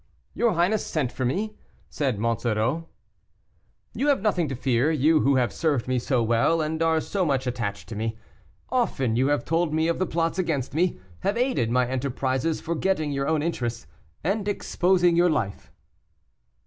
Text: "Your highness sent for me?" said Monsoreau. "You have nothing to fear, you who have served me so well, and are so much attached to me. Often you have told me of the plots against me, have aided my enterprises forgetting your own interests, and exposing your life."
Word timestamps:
"Your 0.33 0.53
highness 0.53 0.83
sent 0.83 1.11
for 1.11 1.25
me?" 1.25 1.53
said 1.87 2.17
Monsoreau. 2.17 2.87
"You 3.93 4.07
have 4.07 4.23
nothing 4.23 4.47
to 4.47 4.55
fear, 4.55 4.89
you 4.89 5.19
who 5.19 5.35
have 5.35 5.53
served 5.53 5.87
me 5.87 5.99
so 5.99 6.23
well, 6.23 6.59
and 6.59 6.81
are 6.81 6.99
so 6.99 7.23
much 7.23 7.45
attached 7.45 7.87
to 7.89 7.95
me. 7.95 8.17
Often 8.71 9.15
you 9.15 9.27
have 9.27 9.45
told 9.45 9.75
me 9.75 9.87
of 9.87 9.99
the 9.99 10.07
plots 10.07 10.39
against 10.39 10.73
me, 10.73 10.99
have 11.19 11.37
aided 11.37 11.69
my 11.69 11.85
enterprises 11.87 12.59
forgetting 12.59 13.11
your 13.11 13.27
own 13.27 13.43
interests, 13.43 13.85
and 14.23 14.47
exposing 14.47 15.15
your 15.15 15.29
life." 15.29 15.71